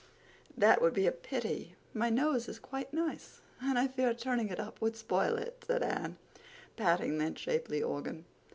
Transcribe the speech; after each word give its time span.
"That 0.57 0.81
would 0.81 0.95
be 0.95 1.05
a 1.05 1.11
pity; 1.11 1.75
my 1.93 2.09
nose 2.09 2.47
is 2.47 2.57
quite 2.57 2.91
nice, 2.91 3.39
but 3.61 3.77
I 3.77 3.87
fear 3.87 4.15
turning 4.15 4.49
it 4.49 4.59
up 4.59 4.81
would 4.81 4.95
spoil 4.95 5.35
it," 5.35 5.63
said 5.67 5.83
Anne, 5.83 6.17
patting 6.75 7.19
that 7.19 7.37
shapely 7.37 7.83
organ. 7.83 8.25